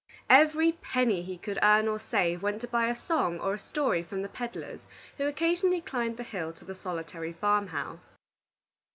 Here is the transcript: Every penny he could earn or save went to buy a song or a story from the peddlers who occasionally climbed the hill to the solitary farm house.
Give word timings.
Every 0.31 0.71
penny 0.71 1.21
he 1.21 1.37
could 1.37 1.59
earn 1.61 1.87
or 1.87 1.99
save 1.99 2.41
went 2.41 2.61
to 2.61 2.67
buy 2.67 2.87
a 2.87 2.95
song 2.95 3.37
or 3.39 3.53
a 3.53 3.59
story 3.59 4.01
from 4.01 4.23
the 4.23 4.29
peddlers 4.29 4.81
who 5.19 5.27
occasionally 5.27 5.79
climbed 5.79 6.17
the 6.17 6.23
hill 6.23 6.51
to 6.53 6.65
the 6.65 6.73
solitary 6.73 7.33
farm 7.33 7.67
house. 7.67 8.15